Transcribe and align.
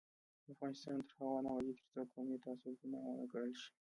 افغانستان 0.53 0.97
تر 1.07 1.13
هغو 1.17 1.43
نه 1.45 1.49
ابادیږي، 1.51 1.81
ترڅو 1.91 2.03
قومي 2.13 2.37
تعصب 2.43 2.73
ګناه 2.81 3.03
ونه 3.07 3.25
ګڼل 3.33 3.51
شي. 3.61 3.69